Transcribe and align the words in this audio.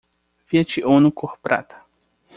Fiat 0.47 0.69
Uno 0.83 1.11
cor 1.11 1.37
prata. 1.41 1.87